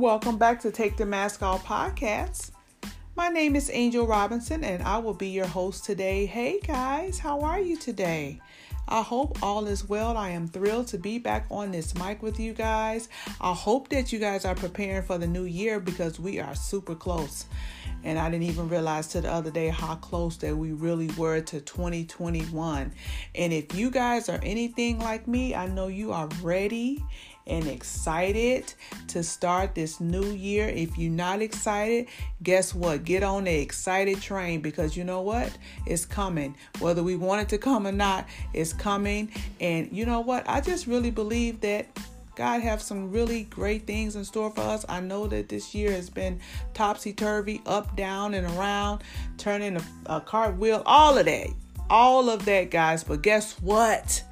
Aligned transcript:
Welcome 0.00 0.38
back 0.38 0.60
to 0.60 0.70
Take 0.70 0.96
the 0.96 1.04
Mask 1.04 1.42
Off 1.42 1.62
podcast. 1.66 2.52
My 3.16 3.28
name 3.28 3.54
is 3.54 3.68
Angel 3.70 4.06
Robinson 4.06 4.64
and 4.64 4.82
I 4.82 4.96
will 4.96 5.12
be 5.12 5.28
your 5.28 5.46
host 5.46 5.84
today. 5.84 6.24
Hey 6.24 6.58
guys, 6.58 7.18
how 7.18 7.42
are 7.42 7.60
you 7.60 7.76
today? 7.76 8.40
I 8.88 9.02
hope 9.02 9.42
all 9.42 9.66
is 9.66 9.86
well. 9.86 10.16
I 10.16 10.30
am 10.30 10.48
thrilled 10.48 10.86
to 10.88 10.98
be 10.98 11.18
back 11.18 11.44
on 11.50 11.70
this 11.70 11.94
mic 11.96 12.22
with 12.22 12.40
you 12.40 12.54
guys. 12.54 13.10
I 13.42 13.52
hope 13.52 13.90
that 13.90 14.10
you 14.10 14.18
guys 14.18 14.46
are 14.46 14.54
preparing 14.54 15.02
for 15.02 15.18
the 15.18 15.26
new 15.26 15.44
year 15.44 15.78
because 15.80 16.18
we 16.18 16.40
are 16.40 16.54
super 16.54 16.94
close. 16.94 17.44
And 18.04 18.18
I 18.18 18.30
didn't 18.30 18.44
even 18.44 18.68
realize 18.68 19.08
to 19.08 19.20
the 19.20 19.30
other 19.30 19.50
day 19.50 19.68
how 19.68 19.96
close 19.96 20.36
that 20.38 20.56
we 20.56 20.72
really 20.72 21.08
were 21.16 21.40
to 21.40 21.60
2021. 21.60 22.92
And 23.34 23.52
if 23.52 23.74
you 23.74 23.90
guys 23.90 24.28
are 24.28 24.40
anything 24.42 24.98
like 24.98 25.28
me, 25.28 25.54
I 25.54 25.66
know 25.66 25.88
you 25.88 26.12
are 26.12 26.28
ready 26.42 27.04
and 27.46 27.66
excited 27.66 28.72
to 29.08 29.22
start 29.22 29.74
this 29.74 30.00
new 30.00 30.24
year. 30.24 30.68
If 30.68 30.96
you're 30.96 31.10
not 31.10 31.42
excited, 31.42 32.06
guess 32.42 32.74
what? 32.74 33.04
Get 33.04 33.22
on 33.22 33.44
the 33.44 33.54
excited 33.60 34.20
train 34.20 34.60
because 34.60 34.96
you 34.96 35.04
know 35.04 35.20
what? 35.22 35.50
It's 35.86 36.06
coming. 36.06 36.56
Whether 36.78 37.02
we 37.02 37.16
want 37.16 37.42
it 37.42 37.48
to 37.50 37.58
come 37.58 37.86
or 37.86 37.92
not, 37.92 38.28
it's 38.54 38.72
coming. 38.72 39.32
And 39.60 39.90
you 39.90 40.06
know 40.06 40.20
what? 40.20 40.48
I 40.48 40.60
just 40.60 40.86
really 40.86 41.10
believe 41.10 41.60
that 41.62 41.86
God 42.36 42.60
have 42.62 42.80
some 42.80 43.10
really 43.10 43.44
great 43.44 43.86
things 43.86 44.16
in 44.16 44.24
store 44.24 44.50
for 44.50 44.62
us. 44.62 44.84
I 44.88 45.00
know 45.00 45.26
that 45.26 45.48
this 45.48 45.74
year 45.74 45.92
has 45.92 46.08
been 46.08 46.40
topsy 46.74 47.12
turvy, 47.12 47.60
up, 47.66 47.96
down, 47.96 48.34
and 48.34 48.46
around, 48.56 49.02
turning 49.36 49.76
a, 49.76 49.84
a 50.06 50.20
cartwheel, 50.20 50.82
all 50.86 51.18
of 51.18 51.26
that. 51.26 51.48
All 51.88 52.30
of 52.30 52.44
that, 52.44 52.70
guys. 52.70 53.02
But 53.02 53.22
guess 53.22 53.60
what? 53.60 54.22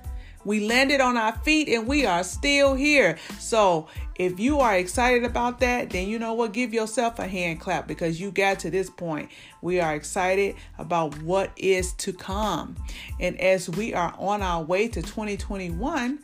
We 0.45 0.61
landed 0.67 1.01
on 1.01 1.17
our 1.17 1.33
feet 1.33 1.69
and 1.69 1.87
we 1.87 2.07
are 2.07 2.23
still 2.23 2.75
here. 2.75 3.19
So, 3.39 3.89
if 4.15 4.41
you 4.41 4.61
are 4.61 4.77
excited 4.77 5.25
about 5.25 5.61
that, 5.61 5.91
then 5.91 6.09
you 6.09 6.19
know 6.19 6.33
what? 6.33 6.53
Give 6.53 6.73
yourself 6.73 7.19
a 7.19 7.27
hand 7.29 7.61
clap 7.61 7.87
because 7.87 8.21
you 8.21 8.31
got 8.31 8.59
to 8.61 8.71
this 8.71 8.89
point. 8.89 9.31
We 9.63 9.79
are 9.81 9.95
excited 9.95 10.57
about 10.79 11.21
what 11.23 11.53
is 11.57 11.93
to 11.95 12.13
come. 12.13 12.77
And 13.21 13.41
as 13.41 13.69
we 13.69 13.95
are 13.95 14.15
on 14.19 14.43
our 14.43 14.63
way 14.63 14.89
to 14.89 15.03
2021, 15.03 16.19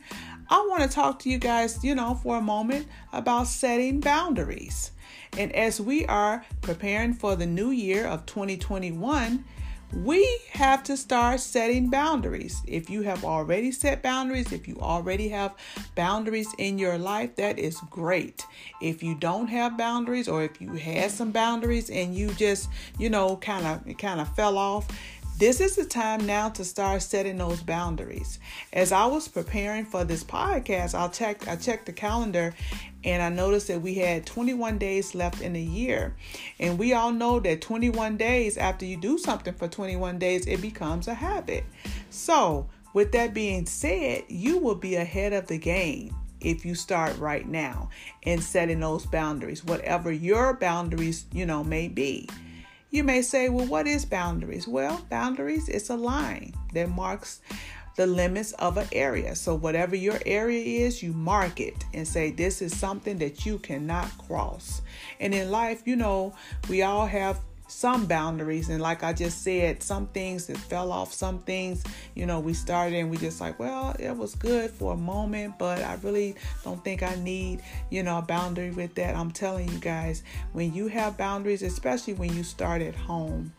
I 0.49 0.65
want 0.69 0.83
to 0.83 0.87
talk 0.87 1.19
to 1.19 1.29
you 1.29 1.37
guys, 1.37 1.83
you 1.83 1.95
know, 1.95 2.15
for 2.15 2.37
a 2.37 2.41
moment 2.41 2.87
about 3.13 3.47
setting 3.47 3.99
boundaries. 3.99 4.91
And 5.37 5.51
as 5.53 5.81
we 5.81 6.05
are 6.05 6.45
preparing 6.61 7.13
for 7.13 7.35
the 7.35 7.45
new 7.45 7.71
year 7.71 8.05
of 8.05 8.25
2021, 8.25 9.43
we 9.93 10.39
have 10.51 10.83
to 10.83 10.97
start 10.97 11.39
setting 11.39 11.89
boundaries. 11.89 12.61
If 12.67 12.89
you 12.89 13.01
have 13.03 13.23
already 13.23 13.71
set 13.71 14.01
boundaries, 14.01 14.51
if 14.51 14.67
you 14.67 14.77
already 14.79 15.29
have 15.29 15.55
boundaries 15.95 16.53
in 16.57 16.77
your 16.77 16.97
life, 16.97 17.35
that 17.37 17.59
is 17.59 17.79
great. 17.89 18.45
If 18.81 19.01
you 19.01 19.15
don't 19.15 19.47
have 19.47 19.77
boundaries 19.77 20.27
or 20.27 20.43
if 20.43 20.59
you 20.59 20.73
had 20.73 21.11
some 21.11 21.31
boundaries 21.31 21.89
and 21.89 22.13
you 22.13 22.33
just, 22.33 22.69
you 22.99 23.09
know, 23.09 23.37
kind 23.37 23.65
of 23.65 23.97
kind 23.97 24.19
of 24.19 24.33
fell 24.35 24.57
off, 24.57 24.87
this 25.37 25.59
is 25.59 25.75
the 25.75 25.85
time 25.85 26.25
now 26.25 26.47
to 26.49 26.63
start 26.63 27.01
setting 27.01 27.37
those 27.37 27.61
boundaries. 27.61 28.39
As 28.71 28.93
I 28.93 29.05
was 29.05 29.27
preparing 29.27 29.85
for 29.85 30.05
this 30.05 30.23
podcast, 30.23 30.95
I 30.97 31.09
checked 31.09 31.47
I 31.47 31.57
checked 31.57 31.87
the 31.87 31.93
calendar 31.93 32.53
and 33.03 33.21
I 33.21 33.29
noticed 33.29 33.67
that 33.67 33.81
we 33.81 33.95
had 33.95 34.25
21 34.25 34.77
days 34.77 35.13
left 35.13 35.41
in 35.41 35.53
the 35.53 35.61
year. 35.61 36.15
And 36.59 36.79
we 36.79 36.93
all 36.93 37.11
know 37.11 37.39
that 37.41 37.61
21 37.61 38.15
days 38.17 38.57
after 38.57 38.85
you 38.85 38.97
do 38.97 39.17
something 39.17 39.53
for 39.53 39.67
21 39.67 40.19
days, 40.19 40.47
it 40.47 40.61
becomes 40.61 41.07
a 41.07 41.13
habit. 41.13 41.65
So, 42.09 42.69
with 42.93 43.11
that 43.11 43.33
being 43.33 43.65
said, 43.65 44.23
you 44.29 44.57
will 44.57 44.75
be 44.75 44.95
ahead 44.95 45.33
of 45.33 45.47
the 45.47 45.57
game 45.57 46.15
if 46.39 46.65
you 46.65 46.75
start 46.75 47.17
right 47.17 47.47
now 47.47 47.89
and 48.23 48.41
setting 48.41 48.79
those 48.79 49.05
boundaries, 49.05 49.65
whatever 49.65 50.11
your 50.11 50.53
boundaries, 50.53 51.25
you 51.33 51.45
know, 51.45 51.63
may 51.63 51.89
be. 51.89 52.29
You 52.95 53.03
may 53.03 53.23
say, 53.23 53.49
well, 53.49 53.65
what 53.65 53.87
is 53.87 54.05
boundaries? 54.05 54.69
Well, 54.69 55.05
boundaries 55.09 55.67
is 55.67 55.89
a 55.89 55.97
line 55.97 56.53
that 56.73 56.87
marks 56.87 57.41
the 57.97 58.07
limits 58.07 58.53
of 58.53 58.77
an 58.77 58.87
area. 58.93 59.35
So, 59.35 59.53
whatever 59.53 59.97
your 59.97 60.17
area 60.25 60.85
is, 60.85 61.03
you 61.03 61.11
mark 61.11 61.59
it 61.59 61.83
and 61.93 62.07
say, 62.07 62.31
This 62.31 62.61
is 62.61 62.73
something 62.73 63.17
that 63.17 63.45
you 63.45 63.59
cannot 63.59 64.17
cross. 64.17 64.81
And 65.19 65.33
in 65.33 65.51
life, 65.51 65.81
you 65.83 65.97
know, 65.97 66.35
we 66.69 66.83
all 66.83 67.05
have 67.05 67.41
some 67.67 68.05
boundaries 68.05 68.69
and 68.69 68.81
like 68.81 69.03
i 69.03 69.11
just 69.11 69.41
said 69.41 69.81
some 69.81 70.05
things 70.07 70.45
that 70.45 70.57
fell 70.57 70.91
off 70.91 71.11
some 71.11 71.39
things 71.39 71.83
you 72.13 72.25
know 72.25 72.39
we 72.39 72.53
started 72.53 72.95
and 72.95 73.09
we 73.09 73.17
just 73.17 73.41
like 73.41 73.57
well 73.59 73.95
it 73.99 74.15
was 74.15 74.35
good 74.35 74.69
for 74.69 74.93
a 74.93 74.97
moment 74.97 75.57
but 75.57 75.81
i 75.81 75.97
really 76.03 76.35
don't 76.63 76.83
think 76.83 77.01
i 77.01 77.15
need 77.15 77.61
you 77.89 78.03
know 78.03 78.19
a 78.19 78.21
boundary 78.21 78.71
with 78.71 78.95
that. 78.95 79.15
I'm 79.15 79.31
telling 79.31 79.69
you 79.69 79.79
guys 79.79 80.23
when 80.53 80.73
you 80.73 80.87
have 80.87 81.17
boundaries 81.17 81.63
especially 81.63 82.13
when 82.13 82.35
you 82.35 82.43
start 82.43 82.81
at 82.81 82.95
home 82.95 83.53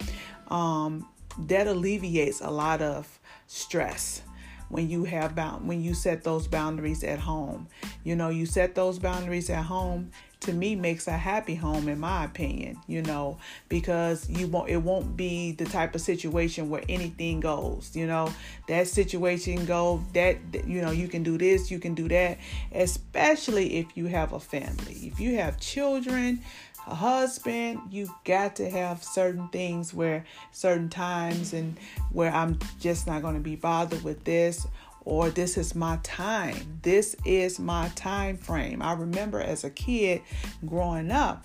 um, 0.48 1.08
that 1.46 1.66
alleviates 1.66 2.40
a 2.40 2.50
lot 2.50 2.80
of 2.82 3.18
stress. 3.46 4.22
When 4.68 4.90
you 4.90 5.04
have 5.04 5.36
bound 5.36 5.68
when 5.68 5.80
you 5.80 5.94
set 5.94 6.24
those 6.24 6.48
boundaries 6.48 7.04
at 7.04 7.20
home 7.20 7.68
you 8.02 8.16
know 8.16 8.30
you 8.30 8.46
set 8.46 8.74
those 8.74 8.98
boundaries 8.98 9.48
at 9.48 9.64
home 9.64 10.10
to 10.46 10.52
me 10.52 10.74
makes 10.74 11.06
a 11.06 11.12
happy 11.12 11.54
home 11.54 11.88
in 11.88 12.00
my 12.00 12.24
opinion 12.24 12.76
you 12.86 13.02
know 13.02 13.38
because 13.68 14.28
you 14.30 14.46
won't 14.46 14.68
it 14.68 14.78
won't 14.78 15.16
be 15.16 15.52
the 15.52 15.64
type 15.64 15.94
of 15.94 16.00
situation 16.00 16.70
where 16.70 16.82
anything 16.88 17.40
goes 17.40 17.94
you 17.94 18.06
know. 18.06 18.32
That 18.68 18.88
situation 18.88 19.64
go 19.64 20.02
that 20.12 20.38
you 20.66 20.82
know 20.82 20.90
you 20.90 21.08
can 21.08 21.22
do 21.22 21.38
this 21.38 21.70
you 21.70 21.78
can 21.78 21.94
do 21.94 22.08
that 22.08 22.38
especially 22.72 23.76
if 23.76 23.96
you 23.96 24.06
have 24.06 24.32
a 24.32 24.40
family. 24.40 24.94
If 25.06 25.20
you 25.20 25.36
have 25.36 25.60
children 25.60 26.40
a 26.88 26.94
husband 26.94 27.80
you 27.90 28.08
got 28.24 28.56
to 28.56 28.70
have 28.70 29.02
certain 29.02 29.48
things 29.48 29.92
where 29.92 30.24
certain 30.52 30.88
times 30.88 31.52
and 31.52 31.76
where 32.12 32.32
i'm 32.32 32.56
just 32.78 33.08
not 33.08 33.22
going 33.22 33.34
to 33.34 33.40
be 33.40 33.56
bothered 33.56 34.04
with 34.04 34.22
this 34.22 34.66
or 35.06 35.30
this 35.30 35.56
is 35.56 35.74
my 35.74 35.98
time. 36.02 36.80
This 36.82 37.16
is 37.24 37.58
my 37.58 37.88
time 37.94 38.36
frame. 38.36 38.82
I 38.82 38.92
remember 38.92 39.40
as 39.40 39.64
a 39.64 39.70
kid 39.70 40.20
growing 40.66 41.10
up, 41.10 41.44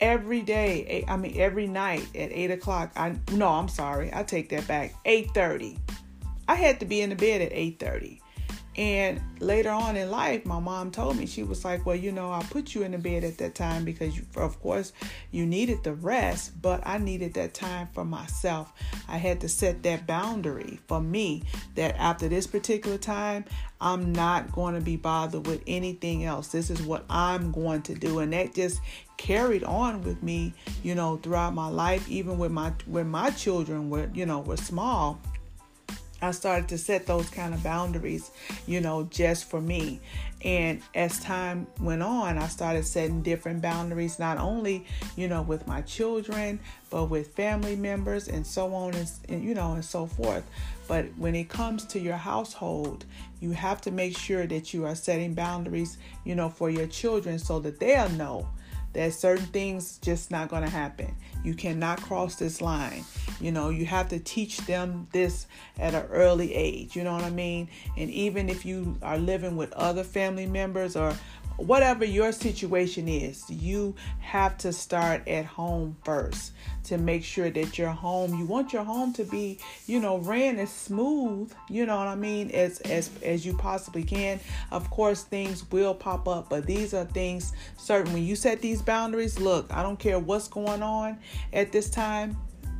every 0.00 0.42
day, 0.42 1.04
I 1.08 1.16
mean 1.16 1.34
every 1.36 1.66
night 1.66 2.06
at 2.14 2.30
eight 2.30 2.52
o'clock. 2.52 2.92
I 2.94 3.16
no, 3.32 3.48
I'm 3.48 3.68
sorry, 3.68 4.10
I 4.12 4.22
take 4.22 4.50
that 4.50 4.68
back. 4.68 4.94
Eight 5.04 5.30
thirty. 5.34 5.78
I 6.46 6.54
had 6.54 6.78
to 6.80 6.86
be 6.86 7.00
in 7.00 7.10
the 7.10 7.16
bed 7.16 7.40
at 7.40 7.52
eight 7.52 7.80
thirty. 7.80 8.20
And 8.78 9.20
later 9.40 9.70
on 9.70 9.96
in 9.96 10.08
life, 10.08 10.46
my 10.46 10.60
mom 10.60 10.92
told 10.92 11.16
me, 11.16 11.26
she 11.26 11.42
was 11.42 11.64
like, 11.64 11.84
Well, 11.84 11.96
you 11.96 12.12
know, 12.12 12.30
I 12.30 12.44
put 12.44 12.76
you 12.76 12.84
in 12.84 12.92
the 12.92 12.98
bed 12.98 13.24
at 13.24 13.36
that 13.38 13.56
time 13.56 13.84
because, 13.84 14.16
you, 14.16 14.24
of 14.36 14.60
course, 14.60 14.92
you 15.32 15.46
needed 15.46 15.82
the 15.82 15.94
rest, 15.94 16.62
but 16.62 16.86
I 16.86 16.98
needed 16.98 17.34
that 17.34 17.54
time 17.54 17.88
for 17.92 18.04
myself. 18.04 18.72
I 19.08 19.16
had 19.16 19.40
to 19.40 19.48
set 19.48 19.82
that 19.82 20.06
boundary 20.06 20.78
for 20.86 21.00
me 21.00 21.42
that 21.74 21.96
after 21.98 22.28
this 22.28 22.46
particular 22.46 22.98
time, 22.98 23.46
I'm 23.80 24.12
not 24.12 24.52
going 24.52 24.76
to 24.76 24.80
be 24.80 24.94
bothered 24.94 25.48
with 25.48 25.64
anything 25.66 26.24
else. 26.24 26.46
This 26.46 26.70
is 26.70 26.80
what 26.80 27.04
I'm 27.10 27.50
going 27.50 27.82
to 27.82 27.96
do. 27.96 28.20
And 28.20 28.32
that 28.32 28.54
just 28.54 28.80
carried 29.16 29.64
on 29.64 30.02
with 30.02 30.22
me, 30.22 30.54
you 30.84 30.94
know, 30.94 31.16
throughout 31.16 31.52
my 31.52 31.66
life, 31.66 32.08
even 32.08 32.38
with 32.38 32.52
my 32.52 32.72
when 32.86 33.08
my 33.08 33.30
children 33.30 33.90
were, 33.90 34.08
you 34.14 34.24
know, 34.24 34.38
were 34.38 34.56
small 34.56 35.20
I 36.20 36.32
started 36.32 36.68
to 36.70 36.78
set 36.78 37.06
those 37.06 37.30
kind 37.30 37.54
of 37.54 37.62
boundaries, 37.62 38.30
you 38.66 38.80
know, 38.80 39.04
just 39.04 39.48
for 39.48 39.60
me. 39.60 40.00
And 40.42 40.82
as 40.94 41.20
time 41.20 41.66
went 41.80 42.02
on, 42.02 42.38
I 42.38 42.48
started 42.48 42.84
setting 42.86 43.22
different 43.22 43.62
boundaries, 43.62 44.18
not 44.18 44.38
only, 44.38 44.86
you 45.16 45.28
know, 45.28 45.42
with 45.42 45.66
my 45.66 45.82
children, 45.82 46.60
but 46.90 47.06
with 47.06 47.34
family 47.34 47.76
members 47.76 48.28
and 48.28 48.46
so 48.46 48.74
on 48.74 48.94
and, 48.94 49.10
and 49.28 49.44
you 49.44 49.54
know, 49.54 49.72
and 49.72 49.84
so 49.84 50.06
forth. 50.06 50.44
But 50.88 51.06
when 51.16 51.34
it 51.34 51.48
comes 51.48 51.84
to 51.86 52.00
your 52.00 52.16
household, 52.16 53.04
you 53.40 53.52
have 53.52 53.80
to 53.82 53.90
make 53.90 54.16
sure 54.16 54.46
that 54.46 54.72
you 54.74 54.86
are 54.86 54.94
setting 54.94 55.34
boundaries, 55.34 55.98
you 56.24 56.34
know, 56.34 56.48
for 56.48 56.70
your 56.70 56.86
children 56.86 57.38
so 57.38 57.60
that 57.60 57.78
they'll 57.78 58.08
know 58.10 58.48
that 58.92 59.12
certain 59.12 59.46
things 59.46 59.98
just 59.98 60.30
not 60.30 60.48
going 60.48 60.62
to 60.62 60.68
happen. 60.68 61.14
You 61.44 61.54
cannot 61.54 62.00
cross 62.02 62.36
this 62.36 62.60
line. 62.60 63.04
You 63.40 63.52
know, 63.52 63.68
you 63.68 63.86
have 63.86 64.08
to 64.08 64.18
teach 64.18 64.58
them 64.58 65.06
this 65.12 65.46
at 65.78 65.94
an 65.94 66.06
early 66.06 66.54
age. 66.54 66.96
You 66.96 67.04
know 67.04 67.12
what 67.12 67.24
I 67.24 67.30
mean? 67.30 67.68
And 67.96 68.10
even 68.10 68.48
if 68.48 68.64
you 68.64 68.96
are 69.02 69.18
living 69.18 69.56
with 69.56 69.72
other 69.74 70.04
family 70.04 70.46
members 70.46 70.96
or 70.96 71.14
whatever 71.58 72.04
your 72.04 72.30
situation 72.30 73.08
is, 73.08 73.44
you 73.50 73.94
have 74.20 74.56
to 74.58 74.72
start 74.72 75.26
at 75.26 75.44
home 75.44 75.96
first 76.04 76.52
to 76.84 76.96
make 76.96 77.24
sure 77.24 77.50
that 77.50 77.76
your 77.76 77.90
home, 77.90 78.38
you 78.38 78.46
want 78.46 78.72
your 78.72 78.84
home 78.84 79.12
to 79.14 79.24
be, 79.24 79.58
you 79.86 79.98
know, 80.00 80.18
ran 80.18 80.58
as 80.58 80.70
smooth, 80.70 81.52
you 81.68 81.84
know 81.84 81.96
what 81.96 82.06
I 82.06 82.14
mean, 82.14 82.50
as 82.52 82.80
as 82.82 83.10
as 83.22 83.44
you 83.44 83.56
possibly 83.56 84.04
can. 84.04 84.38
Of 84.70 84.88
course, 84.90 85.24
things 85.24 85.68
will 85.70 85.94
pop 85.94 86.28
up, 86.28 86.48
but 86.48 86.64
these 86.64 86.94
are 86.94 87.04
things 87.04 87.52
certain 87.76 88.12
when 88.12 88.24
you 88.24 88.36
set 88.36 88.60
these 88.60 88.80
boundaries, 88.80 89.38
look, 89.38 89.66
I 89.72 89.82
don't 89.82 89.98
care 89.98 90.18
what's 90.18 90.48
going 90.48 90.82
on 90.82 91.18
at 91.52 91.72
this 91.72 91.90
time, 91.90 92.36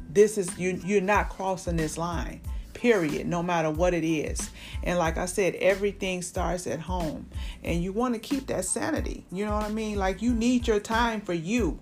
this 0.08 0.38
is 0.38 0.56
you 0.56 0.80
you're 0.84 1.00
not 1.00 1.28
crossing 1.28 1.76
this 1.76 1.98
line 1.98 2.40
period, 2.78 3.26
no 3.26 3.42
matter 3.42 3.70
what 3.70 3.92
it 3.92 4.04
is. 4.04 4.50
And 4.82 4.98
like 4.98 5.18
I 5.18 5.26
said, 5.26 5.54
everything 5.56 6.22
starts 6.22 6.66
at 6.66 6.80
home. 6.80 7.26
And 7.64 7.82
you 7.82 7.92
want 7.92 8.14
to 8.14 8.20
keep 8.20 8.46
that 8.46 8.64
sanity. 8.64 9.24
You 9.32 9.44
know 9.44 9.54
what 9.54 9.64
I 9.64 9.70
mean? 9.70 9.98
Like 9.98 10.22
you 10.22 10.32
need 10.32 10.66
your 10.66 10.80
time 10.80 11.20
for 11.20 11.34
you. 11.34 11.80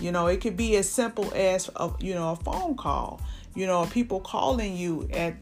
You 0.00 0.12
know, 0.12 0.26
it 0.26 0.40
could 0.40 0.56
be 0.56 0.76
as 0.76 0.88
simple 0.88 1.32
as 1.34 1.70
a, 1.76 1.90
you 2.00 2.14
know, 2.14 2.32
a 2.32 2.36
phone 2.36 2.76
call. 2.76 3.20
You 3.54 3.66
know, 3.66 3.86
people 3.86 4.20
calling 4.20 4.76
you 4.76 5.08
at 5.12 5.34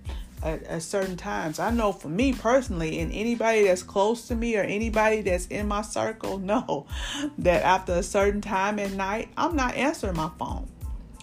at, 0.43 0.63
at, 0.65 0.83
certain 0.83 1.17
times. 1.17 1.59
I 1.59 1.71
know 1.71 1.93
for 1.93 2.09
me 2.09 2.33
personally, 2.33 3.01
and 3.01 3.11
anybody 3.13 3.65
that's 3.65 3.83
close 3.83 4.29
to 4.29 4.35
me 4.35 4.57
or 4.57 4.63
anybody 4.63 5.23
that's 5.23 5.47
in 5.47 5.67
my 5.67 5.83
circle 5.83 6.39
know 6.53 6.87
that 7.39 7.63
after 7.63 7.95
a 7.95 8.03
certain 8.03 8.41
time 8.41 8.79
at 8.79 8.93
night, 8.93 9.29
I'm 9.37 9.57
not 9.57 9.75
answering 9.75 10.17
my 10.17 10.31
phone. 10.39 10.69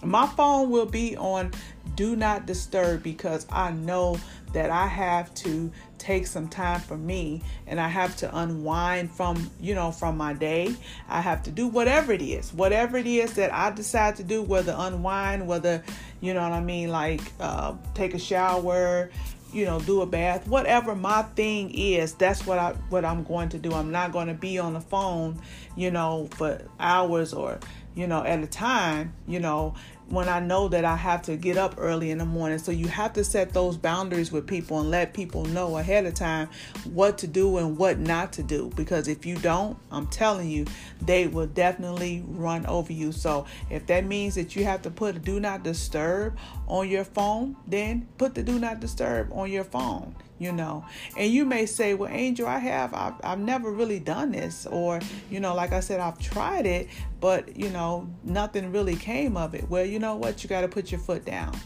My 0.03 0.27
phone 0.27 0.69
will 0.69 0.85
be 0.85 1.15
on 1.15 1.51
do 1.95 2.15
not 2.15 2.45
disturb 2.45 3.03
because 3.03 3.45
I 3.51 3.71
know 3.71 4.19
that 4.53 4.69
I 4.69 4.87
have 4.87 5.33
to 5.35 5.71
take 5.97 6.27
some 6.27 6.47
time 6.47 6.79
for 6.81 6.97
me 6.97 7.41
and 7.65 7.79
I 7.79 7.87
have 7.87 8.15
to 8.17 8.37
unwind 8.37 9.11
from, 9.11 9.49
you 9.59 9.73
know, 9.73 9.91
from 9.91 10.17
my 10.17 10.33
day. 10.33 10.75
I 11.09 11.21
have 11.21 11.43
to 11.43 11.51
do 11.51 11.67
whatever 11.67 12.11
it 12.11 12.21
is, 12.21 12.53
whatever 12.53 12.97
it 12.97 13.07
is 13.07 13.33
that 13.33 13.53
I 13.53 13.71
decide 13.71 14.17
to 14.17 14.23
do, 14.23 14.41
whether 14.43 14.75
unwind, 14.77 15.47
whether, 15.47 15.83
you 16.21 16.33
know 16.33 16.43
what 16.43 16.51
I 16.51 16.61
mean, 16.61 16.89
like 16.89 17.21
uh, 17.39 17.73
take 17.93 18.13
a 18.13 18.19
shower, 18.19 19.09
you 19.53 19.65
know, 19.65 19.79
do 19.79 20.01
a 20.01 20.05
bath, 20.05 20.47
whatever 20.47 20.95
my 20.95 21.21
thing 21.21 21.71
is, 21.71 22.13
that's 22.13 22.45
what 22.45 22.57
I 22.57 22.71
what 22.89 23.05
I'm 23.05 23.23
going 23.23 23.49
to 23.49 23.59
do. 23.59 23.73
I'm 23.73 23.91
not 23.91 24.11
going 24.11 24.27
to 24.27 24.33
be 24.33 24.57
on 24.57 24.73
the 24.73 24.81
phone, 24.81 25.39
you 25.75 25.91
know, 25.91 26.27
for 26.31 26.61
hours 26.79 27.33
or, 27.33 27.59
you 27.95 28.07
know, 28.07 28.23
at 28.23 28.39
a 28.39 28.47
time, 28.47 29.13
you 29.27 29.39
know, 29.39 29.75
when 30.13 30.29
I 30.29 30.39
know 30.39 30.67
that 30.67 30.85
I 30.85 30.95
have 30.95 31.23
to 31.23 31.35
get 31.35 31.57
up 31.57 31.73
early 31.77 32.11
in 32.11 32.19
the 32.19 32.25
morning. 32.25 32.59
So 32.59 32.71
you 32.71 32.87
have 32.87 33.13
to 33.13 33.23
set 33.23 33.51
those 33.51 33.77
boundaries 33.77 34.31
with 34.31 34.45
people 34.45 34.79
and 34.79 34.91
let 34.91 35.13
people 35.13 35.43
know 35.45 35.77
ahead 35.77 36.05
of 36.05 36.13
time 36.13 36.49
what 36.85 37.17
to 37.19 37.27
do 37.27 37.57
and 37.57 37.77
what 37.77 37.97
not 37.97 38.31
to 38.33 38.43
do. 38.43 38.71
Because 38.75 39.07
if 39.07 39.25
you 39.25 39.35
don't, 39.37 39.77
I'm 39.91 40.05
telling 40.07 40.49
you, 40.49 40.65
they 41.01 41.25
will 41.27 41.47
definitely 41.47 42.23
run 42.27 42.65
over 42.67 42.93
you. 42.93 43.11
So 43.11 43.47
if 43.71 43.87
that 43.87 44.05
means 44.05 44.35
that 44.35 44.55
you 44.55 44.65
have 44.65 44.83
to 44.83 44.91
put 44.91 45.15
a 45.15 45.19
do 45.19 45.39
not 45.39 45.63
disturb 45.63 46.37
on 46.67 46.87
your 46.87 47.03
phone, 47.03 47.55
then 47.65 48.07
put 48.17 48.35
the 48.35 48.43
do 48.43 48.59
not 48.59 48.79
disturb 48.79 49.33
on 49.33 49.51
your 49.51 49.63
phone 49.63 50.15
you 50.39 50.51
know. 50.51 50.85
And 51.17 51.31
you 51.31 51.45
may 51.45 51.65
say 51.65 51.93
well 51.93 52.09
angel 52.11 52.47
i 52.47 52.57
have 52.57 52.93
I've, 52.93 53.13
I've 53.23 53.39
never 53.39 53.71
really 53.71 53.99
done 53.99 54.31
this 54.31 54.65
or 54.65 54.99
you 55.29 55.39
know 55.39 55.55
like 55.55 55.71
i 55.71 55.79
said 55.79 55.99
i've 55.99 56.19
tried 56.19 56.65
it 56.65 56.87
but 57.19 57.55
you 57.55 57.69
know 57.69 58.09
nothing 58.23 58.71
really 58.71 58.95
came 58.95 59.37
of 59.37 59.55
it. 59.55 59.69
Well 59.69 59.85
you 59.85 59.99
know 59.99 60.15
what? 60.15 60.43
You 60.43 60.49
got 60.49 60.61
to 60.61 60.67
put 60.67 60.91
your 60.91 60.99
foot 60.99 61.25
down. 61.25 61.57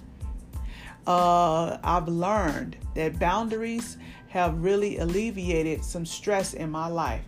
Uh, 1.05 1.77
i've 1.83 2.07
learned 2.07 2.77
that 2.95 3.17
boundaries 3.19 3.97
have 4.27 4.57
really 4.61 4.97
alleviated 4.97 5.83
some 5.83 6.05
stress 6.05 6.53
in 6.53 6.69
my 6.69 6.87
life. 6.87 7.23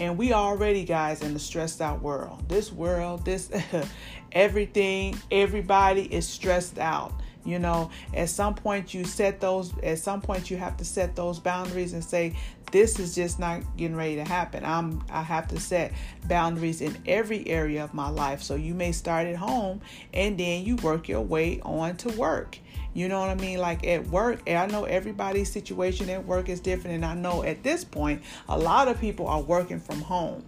And 0.00 0.16
we 0.18 0.32
already 0.32 0.84
guys 0.84 1.22
in 1.22 1.34
the 1.34 1.38
stressed 1.38 1.80
out 1.80 2.02
world. 2.02 2.48
This 2.48 2.72
world 2.72 3.24
this 3.24 3.50
everything 4.32 5.18
everybody 5.30 6.02
is 6.12 6.26
stressed 6.26 6.78
out 6.78 7.12
you 7.44 7.58
know, 7.58 7.90
at 8.14 8.28
some 8.28 8.54
point 8.54 8.92
you 8.92 9.04
set 9.04 9.40
those, 9.40 9.72
at 9.82 9.98
some 9.98 10.20
point 10.20 10.50
you 10.50 10.56
have 10.56 10.76
to 10.78 10.84
set 10.84 11.16
those 11.16 11.38
boundaries 11.38 11.92
and 11.92 12.04
say, 12.04 12.34
this 12.70 12.98
is 12.98 13.14
just 13.14 13.38
not 13.38 13.62
getting 13.76 13.96
ready 13.96 14.16
to 14.16 14.24
happen. 14.24 14.64
I'm 14.64 15.02
I 15.10 15.22
have 15.22 15.48
to 15.48 15.60
set 15.60 15.92
boundaries 16.26 16.80
in 16.80 16.96
every 17.06 17.46
area 17.48 17.82
of 17.82 17.94
my 17.94 18.08
life. 18.08 18.42
So 18.42 18.54
you 18.54 18.74
may 18.74 18.92
start 18.92 19.26
at 19.26 19.36
home 19.36 19.80
and 20.12 20.38
then 20.38 20.64
you 20.64 20.76
work 20.76 21.08
your 21.08 21.22
way 21.22 21.60
on 21.62 21.96
to 21.98 22.10
work. 22.10 22.58
You 22.94 23.08
know 23.08 23.20
what 23.20 23.30
I 23.30 23.34
mean? 23.34 23.58
Like 23.58 23.86
at 23.86 24.06
work, 24.08 24.40
and 24.46 24.58
I 24.58 24.66
know 24.66 24.84
everybody's 24.84 25.50
situation 25.50 26.10
at 26.10 26.24
work 26.24 26.48
is 26.48 26.60
different 26.60 26.96
and 26.96 27.04
I 27.04 27.14
know 27.14 27.42
at 27.42 27.62
this 27.62 27.84
point 27.84 28.22
a 28.48 28.58
lot 28.58 28.88
of 28.88 29.00
people 29.00 29.26
are 29.26 29.40
working 29.40 29.80
from 29.80 30.00
home. 30.00 30.44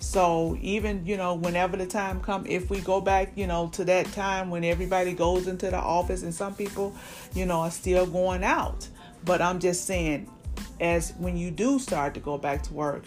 So 0.00 0.56
even, 0.62 1.04
you 1.04 1.18
know, 1.18 1.34
whenever 1.34 1.76
the 1.76 1.86
time 1.86 2.20
come, 2.20 2.46
if 2.46 2.70
we 2.70 2.80
go 2.80 3.00
back, 3.00 3.32
you 3.36 3.46
know, 3.46 3.68
to 3.74 3.84
that 3.84 4.06
time 4.12 4.50
when 4.50 4.64
everybody 4.64 5.12
goes 5.12 5.46
into 5.46 5.70
the 5.70 5.78
office 5.78 6.22
and 6.22 6.34
some 6.34 6.54
people, 6.54 6.94
you 7.34 7.44
know, 7.44 7.60
are 7.60 7.70
still 7.70 8.06
going 8.06 8.42
out. 8.42 8.88
But 9.24 9.42
I'm 9.42 9.60
just 9.60 9.84
saying, 9.84 10.28
as 10.80 11.12
when 11.18 11.36
you 11.36 11.50
do 11.50 11.78
start 11.78 12.14
to 12.14 12.20
go 12.20 12.38
back 12.38 12.62
to 12.64 12.72
work, 12.72 13.04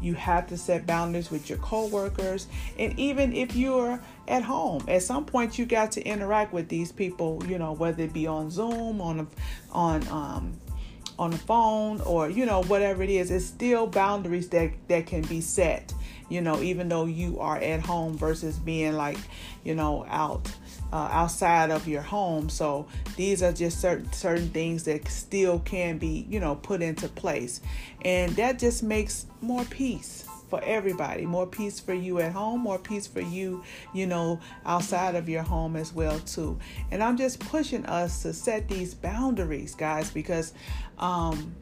you 0.00 0.14
have 0.14 0.46
to 0.48 0.56
set 0.56 0.86
boundaries 0.86 1.30
with 1.30 1.48
your 1.50 1.58
coworkers 1.58 2.46
and 2.78 2.98
even 2.98 3.34
if 3.34 3.54
you're 3.54 4.00
at 4.28 4.42
home 4.42 4.82
at 4.88 5.02
some 5.02 5.24
point 5.24 5.58
you 5.58 5.66
got 5.66 5.92
to 5.92 6.02
interact 6.04 6.52
with 6.52 6.68
these 6.68 6.90
people 6.90 7.42
you 7.46 7.58
know 7.58 7.72
whether 7.72 8.04
it 8.04 8.12
be 8.12 8.26
on 8.26 8.50
zoom 8.50 9.00
on 9.00 9.28
on 9.72 10.06
um 10.08 10.58
on 11.20 11.30
the 11.30 11.38
phone 11.38 12.00
or 12.00 12.28
you 12.28 12.44
know 12.44 12.62
whatever 12.64 13.02
it 13.02 13.10
is 13.10 13.30
it's 13.30 13.44
still 13.44 13.86
boundaries 13.86 14.48
that 14.48 14.72
that 14.88 15.06
can 15.06 15.22
be 15.22 15.40
set 15.40 15.92
you 16.30 16.40
know, 16.40 16.62
even 16.62 16.88
though 16.88 17.04
you 17.04 17.38
are 17.40 17.58
at 17.58 17.80
home 17.80 18.16
versus 18.16 18.56
being 18.56 18.94
like, 18.94 19.18
you 19.64 19.74
know, 19.74 20.06
out 20.08 20.50
uh, 20.92 21.08
outside 21.12 21.70
of 21.70 21.86
your 21.86 22.02
home. 22.02 22.48
So 22.48 22.86
these 23.16 23.42
are 23.42 23.52
just 23.52 23.80
certain 23.80 24.10
certain 24.12 24.48
things 24.48 24.84
that 24.84 25.06
still 25.08 25.58
can 25.58 25.98
be, 25.98 26.26
you 26.30 26.40
know, 26.40 26.54
put 26.54 26.80
into 26.80 27.08
place, 27.08 27.60
and 28.02 28.34
that 28.36 28.58
just 28.58 28.82
makes 28.82 29.26
more 29.42 29.64
peace 29.64 30.24
for 30.50 30.62
everybody. 30.64 31.24
More 31.24 31.46
peace 31.46 31.80
for 31.80 31.94
you 31.94 32.18
at 32.18 32.32
home, 32.32 32.60
more 32.60 32.78
peace 32.78 33.06
for 33.06 33.20
you, 33.20 33.62
you 33.94 34.06
know, 34.06 34.40
outside 34.66 35.14
of 35.14 35.28
your 35.28 35.42
home 35.42 35.76
as 35.76 35.94
well 35.94 36.18
too. 36.20 36.58
And 36.90 37.02
I'm 37.02 37.16
just 37.16 37.40
pushing 37.40 37.86
us 37.86 38.22
to 38.22 38.32
set 38.32 38.68
these 38.68 38.92
boundaries, 38.92 39.74
guys, 39.74 40.10
because 40.10 40.52
um 40.98 41.54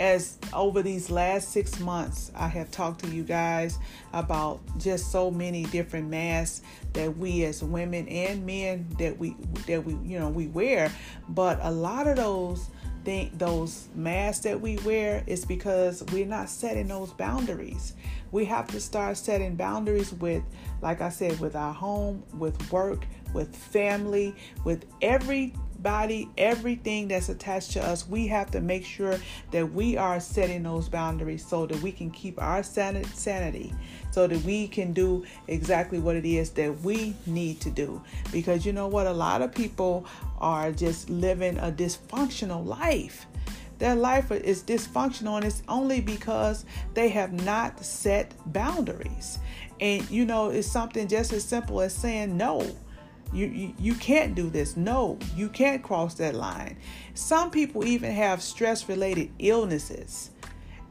as 0.00 0.38
over 0.54 0.82
these 0.82 1.10
last 1.10 1.50
six 1.50 1.78
months, 1.78 2.32
I 2.34 2.48
have 2.48 2.70
talked 2.70 3.04
to 3.04 3.10
you 3.10 3.22
guys 3.22 3.78
about 4.14 4.60
just 4.78 5.12
so 5.12 5.30
many 5.30 5.64
different 5.64 6.08
masks 6.08 6.62
that 6.94 7.18
we 7.18 7.44
as 7.44 7.62
women 7.62 8.08
and 8.08 8.46
men 8.46 8.86
that 8.98 9.18
we 9.18 9.36
that 9.66 9.84
we 9.84 9.92
you 10.02 10.18
know 10.18 10.30
we 10.30 10.46
wear, 10.46 10.90
but 11.28 11.58
a 11.60 11.70
lot 11.70 12.06
of 12.06 12.16
those 12.16 12.70
think 13.04 13.38
those 13.38 13.88
masks 13.94 14.44
that 14.44 14.60
we 14.60 14.78
wear 14.78 15.24
is 15.26 15.44
because 15.44 16.02
we're 16.12 16.26
not 16.26 16.48
setting 16.48 16.88
those 16.88 17.12
boundaries. 17.12 17.94
We 18.32 18.44
have 18.46 18.66
to 18.68 18.80
start 18.80 19.16
setting 19.16 19.56
boundaries 19.56 20.12
with, 20.12 20.42
like 20.82 21.00
I 21.00 21.08
said, 21.08 21.38
with 21.40 21.56
our 21.56 21.74
home, 21.74 22.22
with 22.34 22.70
work, 22.72 23.06
with 23.34 23.54
family, 23.54 24.34
with 24.64 24.84
every 25.02 25.54
body, 25.82 26.28
everything 26.38 27.08
that's 27.08 27.28
attached 27.28 27.72
to 27.72 27.82
us, 27.82 28.08
we 28.08 28.26
have 28.28 28.50
to 28.52 28.60
make 28.60 28.84
sure 28.84 29.18
that 29.50 29.72
we 29.72 29.96
are 29.96 30.20
setting 30.20 30.62
those 30.62 30.88
boundaries 30.88 31.46
so 31.46 31.66
that 31.66 31.80
we 31.82 31.92
can 31.92 32.10
keep 32.10 32.40
our 32.40 32.62
sanity, 32.62 33.74
so 34.10 34.26
that 34.26 34.42
we 34.42 34.68
can 34.68 34.92
do 34.92 35.24
exactly 35.48 35.98
what 35.98 36.16
it 36.16 36.24
is 36.24 36.50
that 36.50 36.80
we 36.80 37.14
need 37.26 37.60
to 37.60 37.70
do. 37.70 38.02
Because 38.32 38.64
you 38.66 38.72
know 38.72 38.88
what? 38.88 39.06
A 39.06 39.12
lot 39.12 39.42
of 39.42 39.54
people 39.54 40.06
are 40.38 40.72
just 40.72 41.10
living 41.10 41.58
a 41.58 41.70
dysfunctional 41.70 42.64
life. 42.64 43.26
Their 43.78 43.94
life 43.94 44.30
is 44.30 44.62
dysfunctional, 44.62 45.36
and 45.36 45.44
it's 45.46 45.62
only 45.66 46.02
because 46.02 46.66
they 46.92 47.08
have 47.08 47.32
not 47.32 47.82
set 47.82 48.34
boundaries. 48.52 49.38
And 49.80 50.08
you 50.10 50.26
know, 50.26 50.50
it's 50.50 50.70
something 50.70 51.08
just 51.08 51.32
as 51.32 51.44
simple 51.44 51.80
as 51.80 51.94
saying 51.94 52.36
no 52.36 52.76
you, 53.32 53.74
you, 53.78 53.94
can't 53.94 54.34
do 54.34 54.50
this. 54.50 54.76
No, 54.76 55.18
you 55.36 55.48
can't 55.48 55.82
cross 55.82 56.14
that 56.14 56.34
line. 56.34 56.76
Some 57.14 57.50
people 57.50 57.86
even 57.86 58.12
have 58.12 58.42
stress 58.42 58.88
related 58.88 59.30
illnesses. 59.38 60.30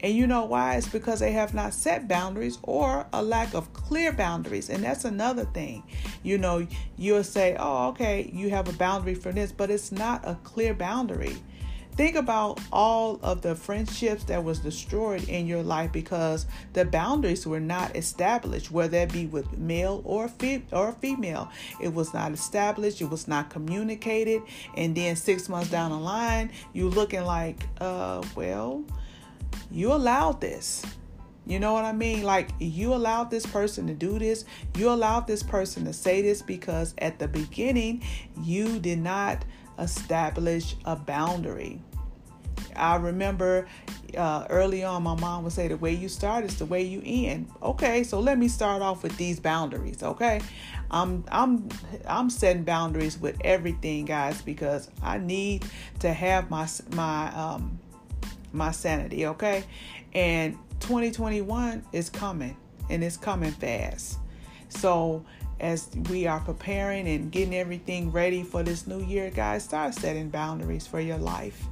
And 0.02 0.14
you 0.14 0.26
know 0.26 0.46
why? 0.46 0.76
It's 0.76 0.88
because 0.88 1.20
they 1.20 1.32
have 1.32 1.52
not 1.52 1.74
set 1.74 2.08
boundaries 2.08 2.58
or 2.62 3.06
a 3.12 3.22
lack 3.22 3.52
of 3.54 3.72
clear 3.74 4.12
boundaries. 4.12 4.70
And 4.70 4.82
that's 4.82 5.04
another 5.04 5.44
thing. 5.44 5.82
You 6.22 6.38
know, 6.38 6.66
you'll 6.96 7.24
say, 7.24 7.56
oh, 7.58 7.88
okay, 7.88 8.30
you 8.32 8.48
have 8.50 8.68
a 8.68 8.72
boundary 8.72 9.14
for 9.14 9.30
this, 9.30 9.52
but 9.52 9.70
it's 9.70 9.92
not 9.92 10.26
a 10.26 10.36
clear 10.42 10.72
boundary. 10.72 11.36
Think 12.00 12.16
about 12.16 12.58
all 12.72 13.20
of 13.22 13.42
the 13.42 13.54
friendships 13.54 14.24
that 14.24 14.42
was 14.42 14.58
destroyed 14.60 15.28
in 15.28 15.46
your 15.46 15.62
life 15.62 15.92
because 15.92 16.46
the 16.72 16.86
boundaries 16.86 17.46
were 17.46 17.60
not 17.60 17.94
established, 17.94 18.70
whether 18.70 18.96
it 18.96 19.12
be 19.12 19.26
with 19.26 19.58
male 19.58 20.00
or 20.06 20.30
or 20.72 20.92
female. 20.92 21.50
It 21.78 21.92
was 21.92 22.14
not 22.14 22.32
established. 22.32 23.02
It 23.02 23.10
was 23.10 23.28
not 23.28 23.50
communicated, 23.50 24.40
and 24.78 24.96
then 24.96 25.14
six 25.14 25.46
months 25.50 25.68
down 25.68 25.90
the 25.90 25.98
line, 25.98 26.52
you 26.72 26.88
looking 26.88 27.26
like, 27.26 27.64
uh, 27.82 28.24
well, 28.34 28.82
you 29.70 29.92
allowed 29.92 30.40
this. 30.40 30.82
You 31.44 31.60
know 31.60 31.74
what 31.74 31.84
I 31.84 31.92
mean? 31.92 32.22
Like 32.22 32.48
you 32.58 32.94
allowed 32.94 33.30
this 33.30 33.44
person 33.44 33.86
to 33.88 33.94
do 33.94 34.18
this. 34.18 34.46
You 34.74 34.88
allowed 34.88 35.26
this 35.26 35.42
person 35.42 35.84
to 35.84 35.92
say 35.92 36.22
this 36.22 36.40
because 36.40 36.94
at 36.96 37.18
the 37.18 37.28
beginning 37.28 38.02
you 38.42 38.78
did 38.78 39.00
not 39.00 39.44
establish 39.78 40.76
a 40.86 40.96
boundary. 40.96 41.82
I 42.76 42.96
remember 42.96 43.66
uh, 44.16 44.46
early 44.50 44.84
on, 44.84 45.02
my 45.02 45.14
mom 45.16 45.44
would 45.44 45.52
say, 45.52 45.68
"The 45.68 45.76
way 45.76 45.92
you 45.92 46.08
start 46.08 46.44
is 46.44 46.56
the 46.56 46.66
way 46.66 46.82
you 46.82 47.02
end." 47.04 47.48
Okay, 47.62 48.02
so 48.04 48.20
let 48.20 48.38
me 48.38 48.48
start 48.48 48.82
off 48.82 49.02
with 49.02 49.16
these 49.16 49.40
boundaries. 49.40 50.02
Okay, 50.02 50.40
I'm 50.90 51.24
I'm 51.30 51.68
I'm 52.06 52.30
setting 52.30 52.64
boundaries 52.64 53.18
with 53.18 53.36
everything, 53.42 54.04
guys, 54.04 54.42
because 54.42 54.90
I 55.02 55.18
need 55.18 55.64
to 56.00 56.12
have 56.12 56.50
my 56.50 56.68
my 56.94 57.32
um 57.34 57.78
my 58.52 58.70
sanity. 58.70 59.26
Okay, 59.26 59.64
and 60.14 60.56
2021 60.80 61.84
is 61.92 62.10
coming, 62.10 62.56
and 62.88 63.04
it's 63.04 63.16
coming 63.16 63.52
fast. 63.52 64.18
So 64.68 65.24
as 65.60 65.90
we 66.08 66.26
are 66.26 66.40
preparing 66.40 67.06
and 67.06 67.30
getting 67.30 67.54
everything 67.54 68.10
ready 68.10 68.42
for 68.42 68.62
this 68.62 68.86
new 68.86 69.02
year, 69.04 69.30
guys, 69.30 69.64
start 69.64 69.94
setting 69.94 70.30
boundaries 70.30 70.86
for 70.86 71.00
your 71.00 71.18
life. 71.18 71.66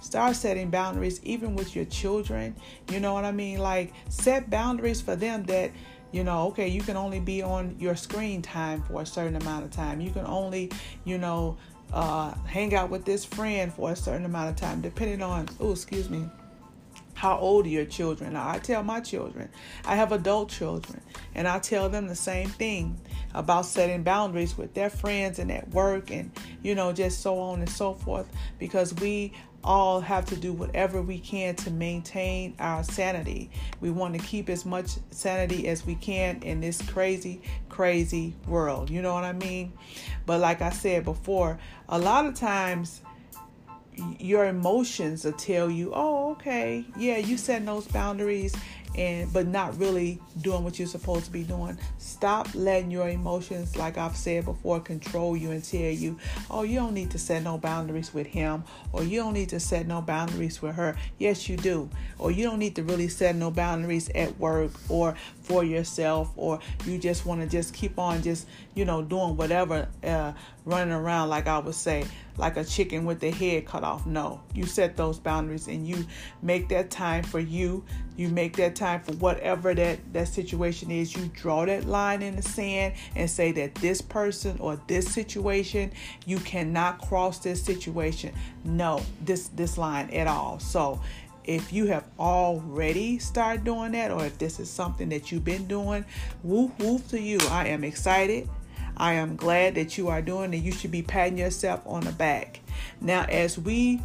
Start 0.00 0.36
setting 0.36 0.70
boundaries 0.70 1.20
even 1.22 1.54
with 1.54 1.76
your 1.76 1.84
children. 1.84 2.56
You 2.90 3.00
know 3.00 3.14
what 3.14 3.24
I 3.24 3.32
mean? 3.32 3.58
Like, 3.58 3.92
set 4.08 4.50
boundaries 4.50 5.00
for 5.00 5.14
them 5.14 5.44
that, 5.44 5.70
you 6.10 6.24
know, 6.24 6.48
okay, 6.48 6.68
you 6.68 6.80
can 6.80 6.96
only 6.96 7.20
be 7.20 7.42
on 7.42 7.76
your 7.78 7.94
screen 7.94 8.42
time 8.42 8.82
for 8.82 9.02
a 9.02 9.06
certain 9.06 9.36
amount 9.36 9.64
of 9.64 9.70
time. 9.70 10.00
You 10.00 10.10
can 10.10 10.26
only, 10.26 10.70
you 11.04 11.18
know, 11.18 11.56
uh, 11.92 12.34
hang 12.44 12.74
out 12.74 12.90
with 12.90 13.04
this 13.04 13.24
friend 13.24 13.72
for 13.72 13.92
a 13.92 13.96
certain 13.96 14.24
amount 14.24 14.50
of 14.50 14.56
time, 14.56 14.80
depending 14.80 15.22
on, 15.22 15.48
oh, 15.60 15.72
excuse 15.72 16.08
me, 16.08 16.28
how 17.14 17.36
old 17.36 17.66
are 17.66 17.68
your 17.68 17.84
children 17.84 18.34
are. 18.34 18.54
I 18.54 18.58
tell 18.58 18.82
my 18.82 19.00
children, 19.00 19.50
I 19.84 19.96
have 19.96 20.12
adult 20.12 20.48
children, 20.48 21.02
and 21.34 21.46
I 21.46 21.58
tell 21.58 21.88
them 21.88 22.08
the 22.08 22.14
same 22.14 22.48
thing 22.48 22.98
about 23.34 23.66
setting 23.66 24.02
boundaries 24.02 24.56
with 24.56 24.72
their 24.74 24.88
friends 24.88 25.38
and 25.38 25.52
at 25.52 25.68
work 25.68 26.10
and, 26.10 26.32
you 26.62 26.74
know, 26.74 26.92
just 26.92 27.20
so 27.20 27.38
on 27.38 27.60
and 27.60 27.68
so 27.68 27.92
forth, 27.92 28.26
because 28.58 28.94
we 28.94 29.32
all 29.62 30.00
have 30.00 30.24
to 30.26 30.36
do 30.36 30.52
whatever 30.52 31.02
we 31.02 31.18
can 31.18 31.54
to 31.54 31.70
maintain 31.70 32.54
our 32.58 32.82
sanity. 32.82 33.50
We 33.80 33.90
want 33.90 34.14
to 34.14 34.20
keep 34.20 34.48
as 34.48 34.64
much 34.64 34.92
sanity 35.10 35.68
as 35.68 35.84
we 35.84 35.94
can 35.96 36.42
in 36.42 36.60
this 36.60 36.80
crazy, 36.82 37.42
crazy 37.68 38.34
world. 38.46 38.90
You 38.90 39.02
know 39.02 39.12
what 39.12 39.24
I 39.24 39.32
mean? 39.32 39.72
But 40.26 40.40
like 40.40 40.62
I 40.62 40.70
said 40.70 41.04
before, 41.04 41.58
a 41.88 41.98
lot 41.98 42.26
of 42.26 42.34
times 42.34 43.02
your 44.18 44.46
emotions 44.46 45.24
will 45.24 45.32
tell 45.32 45.70
you, 45.70 45.92
oh, 45.94 46.32
okay, 46.32 46.84
yeah, 46.96 47.18
you 47.18 47.36
set 47.36 47.64
those 47.66 47.86
boundaries 47.86 48.54
and 48.96 49.32
but 49.32 49.46
not 49.46 49.78
really 49.78 50.20
doing 50.40 50.64
what 50.64 50.78
you're 50.78 50.88
supposed 50.88 51.26
to 51.26 51.30
be 51.30 51.42
doing. 51.42 51.78
Stop 51.98 52.48
letting 52.54 52.90
your 52.90 53.08
emotions, 53.08 53.76
like 53.76 53.98
I've 53.98 54.16
said 54.16 54.44
before, 54.44 54.80
control 54.80 55.36
you 55.36 55.50
and 55.50 55.62
tell 55.62 55.80
you, 55.80 56.18
oh, 56.50 56.62
you 56.62 56.78
don't 56.78 56.94
need 56.94 57.10
to 57.12 57.18
set 57.18 57.42
no 57.42 57.58
boundaries 57.58 58.12
with 58.12 58.26
him, 58.26 58.64
or 58.92 59.02
you 59.02 59.20
don't 59.20 59.34
need 59.34 59.50
to 59.50 59.60
set 59.60 59.86
no 59.86 60.00
boundaries 60.00 60.60
with 60.60 60.74
her. 60.74 60.96
Yes, 61.18 61.48
you 61.48 61.56
do. 61.56 61.88
Or 62.18 62.30
you 62.30 62.44
don't 62.44 62.58
need 62.58 62.76
to 62.76 62.82
really 62.82 63.08
set 63.08 63.36
no 63.36 63.50
boundaries 63.50 64.10
at 64.14 64.38
work 64.38 64.72
or 64.88 65.14
for 65.42 65.64
yourself, 65.64 66.32
or 66.36 66.60
you 66.86 66.98
just 66.98 67.26
want 67.26 67.40
to 67.40 67.46
just 67.46 67.74
keep 67.74 67.98
on 67.98 68.22
just, 68.22 68.46
you 68.74 68.84
know, 68.84 69.02
doing 69.02 69.36
whatever, 69.36 69.88
uh, 70.04 70.32
running 70.64 70.92
around 70.92 71.28
like 71.28 71.46
I 71.46 71.58
would 71.58 71.74
say, 71.74 72.04
like 72.36 72.56
a 72.56 72.64
chicken 72.64 73.04
with 73.04 73.20
the 73.20 73.30
head 73.30 73.66
cut 73.66 73.84
off. 73.84 74.06
No, 74.06 74.40
you 74.54 74.66
set 74.66 74.96
those 74.96 75.18
boundaries 75.18 75.68
and 75.68 75.86
you 75.86 76.06
make 76.42 76.68
that 76.68 76.90
time 76.90 77.22
for 77.22 77.40
you. 77.40 77.84
You 78.20 78.28
make 78.28 78.54
that 78.56 78.76
time 78.76 79.00
for 79.00 79.12
whatever 79.12 79.72
that, 79.72 79.98
that 80.12 80.28
situation 80.28 80.90
is. 80.90 81.16
You 81.16 81.30
draw 81.32 81.64
that 81.64 81.86
line 81.86 82.20
in 82.20 82.36
the 82.36 82.42
sand 82.42 82.92
and 83.16 83.30
say 83.30 83.50
that 83.52 83.74
this 83.76 84.02
person 84.02 84.58
or 84.60 84.78
this 84.88 85.10
situation, 85.10 85.90
you 86.26 86.36
cannot 86.40 87.00
cross 87.00 87.38
this 87.38 87.62
situation. 87.62 88.34
No, 88.62 89.00
this 89.24 89.48
this 89.48 89.78
line 89.78 90.10
at 90.10 90.26
all. 90.26 90.58
So 90.58 91.00
if 91.44 91.72
you 91.72 91.86
have 91.86 92.04
already 92.18 93.18
started 93.18 93.64
doing 93.64 93.92
that 93.92 94.10
or 94.10 94.26
if 94.26 94.36
this 94.36 94.60
is 94.60 94.68
something 94.68 95.08
that 95.08 95.32
you've 95.32 95.46
been 95.46 95.66
doing, 95.66 96.04
whoop 96.42 96.78
whoop 96.78 97.08
to 97.08 97.18
you. 97.18 97.38
I 97.48 97.68
am 97.68 97.84
excited. 97.84 98.50
I 98.98 99.14
am 99.14 99.34
glad 99.34 99.76
that 99.76 99.96
you 99.96 100.08
are 100.08 100.20
doing 100.20 100.52
and 100.52 100.62
you 100.62 100.72
should 100.72 100.90
be 100.90 101.00
patting 101.00 101.38
yourself 101.38 101.80
on 101.86 102.02
the 102.02 102.12
back. 102.12 102.60
Now 103.00 103.24
as 103.30 103.58
we 103.58 104.02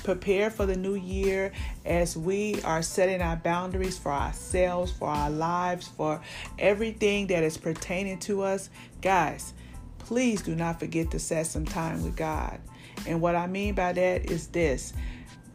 prepare 0.00 0.50
for 0.50 0.66
the 0.66 0.76
new 0.76 0.94
year 0.94 1.52
as 1.84 2.16
we 2.16 2.60
are 2.62 2.82
setting 2.82 3.22
our 3.22 3.36
boundaries 3.36 3.98
for 3.98 4.12
ourselves, 4.12 4.92
for 4.92 5.08
our 5.08 5.30
lives, 5.30 5.88
for 5.88 6.20
everything 6.58 7.26
that 7.28 7.42
is 7.42 7.56
pertaining 7.56 8.18
to 8.20 8.42
us. 8.42 8.70
Guys, 9.02 9.54
please 9.98 10.42
do 10.42 10.54
not 10.54 10.80
forget 10.80 11.10
to 11.10 11.18
set 11.18 11.46
some 11.46 11.64
time 11.64 12.02
with 12.02 12.16
God. 12.16 12.60
And 13.06 13.20
what 13.20 13.34
I 13.34 13.46
mean 13.46 13.74
by 13.74 13.92
that 13.92 14.30
is 14.30 14.48
this 14.48 14.92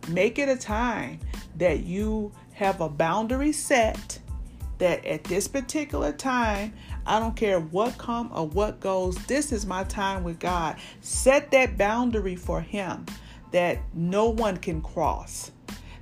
make 0.10 0.40
it 0.40 0.50
a 0.50 0.58
time 0.58 1.20
that 1.58 1.82
you 1.82 2.32
have 2.54 2.80
a 2.82 2.90
boundary 2.90 3.52
set 3.52 4.20
that 4.78 5.06
at 5.06 5.24
this 5.24 5.48
particular 5.48 6.12
time 6.12 6.74
I 7.06 7.20
don't 7.20 7.36
care 7.36 7.60
what 7.60 7.98
come 7.98 8.32
or 8.34 8.48
what 8.48 8.80
goes. 8.80 9.16
This 9.25 9.52
is 9.52 9.66
my 9.66 9.84
time 9.84 10.24
with 10.24 10.40
God. 10.40 10.78
Set 11.02 11.52
that 11.52 11.78
boundary 11.78 12.36
for 12.36 12.62
him 12.62 13.06
that 13.52 13.80
no 13.94 14.30
one 14.30 14.58
can 14.58 14.82
cross. 14.82 15.52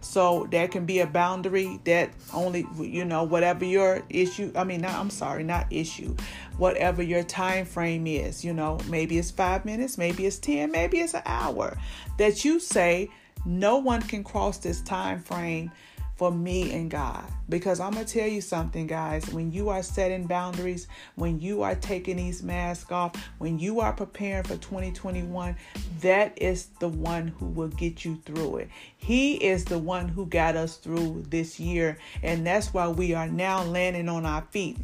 So 0.02 0.48
there 0.52 0.68
can 0.68 0.86
be 0.86 1.00
a 1.00 1.08
boundary 1.08 1.80
that 1.86 2.12
only 2.34 2.68
you 2.80 3.06
know 3.06 3.24
whatever 3.24 3.64
your 3.66 4.04
issue. 4.10 4.52
I 4.56 4.64
mean, 4.64 4.82
not, 4.82 4.96
I'm 4.96 5.10
sorry, 5.10 5.44
not 5.44 5.66
issue. 5.72 6.16
Whatever 6.58 7.02
your 7.02 7.24
time 7.24 7.66
frame 7.66 8.06
is, 8.06 8.44
you 8.44 8.54
know, 8.54 8.80
maybe 8.90 9.18
it's 9.18 9.32
five 9.32 9.66
minutes, 9.66 9.98
maybe 9.98 10.26
it's 10.26 10.38
ten, 10.38 10.72
maybe 10.72 11.00
it's 11.00 11.14
an 11.14 11.24
hour. 11.26 11.78
That 12.18 12.44
you 12.44 12.60
say 12.60 13.10
no 13.46 13.78
one 13.78 14.02
can 14.02 14.24
cross 14.24 14.58
this 14.58 14.82
time 14.82 15.20
frame 15.20 15.72
for 16.16 16.32
me 16.32 16.74
and 16.74 16.90
God. 16.90 17.24
Because 17.50 17.80
I'm 17.80 17.94
going 17.94 18.06
to 18.06 18.14
tell 18.14 18.28
you 18.28 18.42
something, 18.42 18.88
guys. 18.88 19.28
When 19.30 19.52
you 19.52 19.70
are 19.70 19.84
setting 19.84 20.26
boundaries, 20.26 20.88
when 21.16 21.40
you 21.40 21.62
are 21.64 21.76
taking 21.76 22.18
these 22.18 22.44
masks 22.44 22.92
off, 22.92 23.16
when 23.40 23.60
you 23.60 23.80
are 23.80 23.94
preparing 23.94 24.44
for 24.44 24.58
2021, 24.58 25.56
that 26.02 26.38
is 26.42 26.68
the 26.80 26.88
one 26.88 27.28
who 27.28 27.48
will 27.48 27.70
get 27.70 28.06
you 28.06 28.22
through 28.26 28.58
it. 28.58 28.70
He 28.98 29.36
is 29.36 29.66
the 29.66 29.80
one 29.80 30.08
who 30.08 30.26
got 30.26 30.56
us 30.56 30.78
through 30.78 31.26
this 31.30 31.60
year. 31.60 31.98
And 32.22 32.46
that's 32.46 32.74
why 32.74 32.88
we 32.88 33.14
are 33.14 33.28
now 33.28 33.64
landing 33.64 34.10
on 34.10 34.26
our 34.26 34.44
feet. 34.52 34.78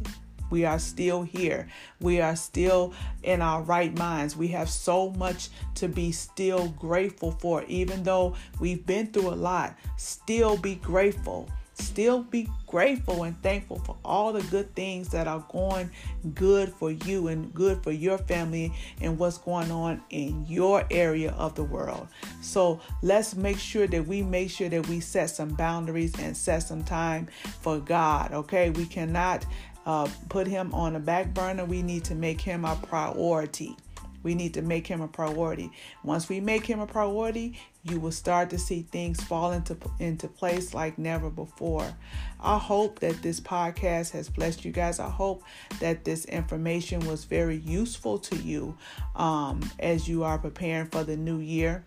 We 0.50 0.64
are 0.64 0.78
still 0.78 1.22
here. 1.22 1.68
We 2.00 2.20
are 2.20 2.36
still 2.36 2.92
in 3.22 3.40
our 3.40 3.62
right 3.62 3.96
minds. 3.96 4.36
We 4.36 4.48
have 4.48 4.68
so 4.68 5.10
much 5.10 5.48
to 5.76 5.88
be 5.88 6.12
still 6.12 6.68
grateful 6.70 7.32
for, 7.32 7.64
even 7.64 8.02
though 8.02 8.34
we've 8.58 8.84
been 8.84 9.06
through 9.08 9.30
a 9.30 9.34
lot. 9.34 9.76
Still 9.96 10.56
be 10.56 10.74
grateful. 10.74 11.48
Still 11.74 12.22
be 12.22 12.46
grateful 12.66 13.22
and 13.24 13.40
thankful 13.42 13.78
for 13.78 13.96
all 14.04 14.32
the 14.32 14.42
good 14.42 14.74
things 14.74 15.08
that 15.08 15.26
are 15.26 15.44
going 15.50 15.90
good 16.34 16.72
for 16.74 16.90
you 16.90 17.28
and 17.28 17.52
good 17.54 17.82
for 17.82 17.90
your 17.90 18.18
family 18.18 18.72
and 19.00 19.18
what's 19.18 19.38
going 19.38 19.70
on 19.70 20.02
in 20.10 20.44
your 20.46 20.84
area 20.90 21.32
of 21.32 21.54
the 21.54 21.64
world. 21.64 22.06
So 22.42 22.80
let's 23.02 23.34
make 23.34 23.58
sure 23.58 23.86
that 23.86 24.06
we 24.06 24.22
make 24.22 24.50
sure 24.50 24.68
that 24.68 24.88
we 24.88 25.00
set 25.00 25.30
some 25.30 25.48
boundaries 25.50 26.18
and 26.18 26.36
set 26.36 26.60
some 26.60 26.84
time 26.84 27.28
for 27.62 27.78
God. 27.78 28.32
Okay, 28.32 28.70
we 28.70 28.84
cannot 28.84 29.46
uh, 29.86 30.08
put 30.28 30.46
him 30.46 30.72
on 30.74 30.96
a 30.96 31.00
back 31.00 31.32
burner. 31.34 31.64
We 31.64 31.82
need 31.82 32.04
to 32.04 32.14
make 32.14 32.40
him 32.40 32.64
a 32.64 32.76
priority. 32.76 33.76
We 34.22 34.34
need 34.34 34.54
to 34.54 34.62
make 34.62 34.86
him 34.86 35.00
a 35.00 35.08
priority. 35.08 35.70
Once 36.04 36.28
we 36.28 36.40
make 36.40 36.66
him 36.66 36.80
a 36.80 36.86
priority, 36.86 37.58
you 37.82 37.98
will 37.98 38.12
start 38.12 38.50
to 38.50 38.58
see 38.58 38.82
things 38.82 39.22
fall 39.22 39.52
into 39.52 39.76
into 39.98 40.28
place 40.28 40.74
like 40.74 40.98
never 40.98 41.30
before. 41.30 41.90
I 42.38 42.58
hope 42.58 42.98
that 42.98 43.22
this 43.22 43.40
podcast 43.40 44.10
has 44.10 44.28
blessed 44.28 44.64
you 44.64 44.72
guys. 44.72 44.98
I 44.98 45.08
hope 45.08 45.42
that 45.80 46.04
this 46.04 46.26
information 46.26 47.00
was 47.06 47.24
very 47.24 47.56
useful 47.56 48.18
to 48.18 48.36
you 48.36 48.76
um, 49.16 49.68
as 49.78 50.06
you 50.06 50.24
are 50.24 50.38
preparing 50.38 50.88
for 50.88 51.02
the 51.02 51.16
new 51.16 51.38
year. 51.38 51.86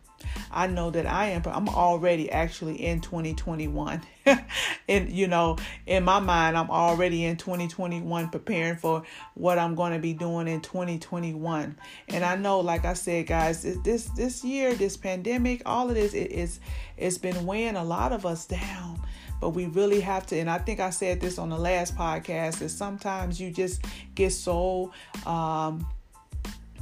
I 0.51 0.67
know 0.67 0.89
that 0.91 1.05
I 1.05 1.29
am 1.29 1.43
I'm 1.45 1.69
already 1.69 2.31
actually 2.31 2.83
in 2.83 3.01
2021. 3.01 4.01
and 4.87 5.09
you 5.09 5.27
know, 5.27 5.57
in 5.85 6.03
my 6.03 6.19
mind 6.19 6.57
I'm 6.57 6.69
already 6.69 7.25
in 7.25 7.37
2021 7.37 8.29
preparing 8.29 8.77
for 8.77 9.03
what 9.33 9.59
I'm 9.59 9.75
going 9.75 9.93
to 9.93 9.99
be 9.99 10.13
doing 10.13 10.47
in 10.47 10.61
2021. 10.61 11.77
And 12.09 12.23
I 12.23 12.35
know 12.35 12.59
like 12.59 12.85
I 12.85 12.93
said 12.93 13.27
guys, 13.27 13.63
this 13.83 14.05
this 14.15 14.43
year, 14.43 14.73
this 14.73 14.97
pandemic, 14.97 15.61
all 15.65 15.89
of 15.89 15.95
this 15.95 16.13
it 16.13 16.31
is 16.31 16.59
it's 16.97 17.17
been 17.17 17.45
weighing 17.45 17.75
a 17.75 17.83
lot 17.83 18.11
of 18.11 18.25
us 18.25 18.45
down 18.45 18.99
but 19.43 19.49
we 19.49 19.65
really 19.65 19.99
have 19.99 20.25
to 20.25 20.37
and 20.37 20.49
i 20.49 20.57
think 20.57 20.79
i 20.79 20.89
said 20.89 21.19
this 21.19 21.37
on 21.37 21.49
the 21.49 21.57
last 21.57 21.97
podcast 21.97 22.59
that 22.59 22.69
sometimes 22.69 23.41
you 23.41 23.51
just 23.51 23.83
get 24.15 24.31
so 24.31 24.89
um, 25.25 25.85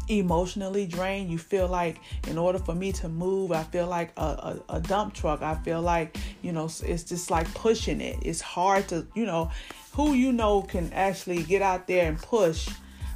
emotionally 0.08 0.86
drained. 0.86 1.32
You 1.32 1.38
feel 1.38 1.68
like 1.68 1.98
in 2.28 2.38
order 2.38 2.60
for 2.60 2.76
me 2.76 2.92
to 2.94 3.10
move, 3.10 3.52
I 3.52 3.64
feel 3.64 3.88
like 3.88 4.12
a, 4.18 4.22
a, 4.22 4.64
a, 4.70 4.80
dump 4.80 5.14
truck. 5.14 5.42
I 5.42 5.56
feel 5.56 5.82
like, 5.82 6.18
you 6.42 6.52
know, 6.52 6.66
it's 6.66 7.04
just 7.04 7.32
like 7.32 7.52
pushing 7.54 8.02
it. 8.02 8.18
It's 8.22 8.42
hard 8.42 8.88
to, 8.90 9.08
you 9.16 9.26
know, 9.26 9.52
who 9.94 10.14
you 10.14 10.32
know 10.32 10.62
can 10.62 10.92
actually 10.94 11.44
get 11.44 11.62
out 11.62 11.88
there 11.88 12.08
and 12.08 12.18
push 12.18 12.70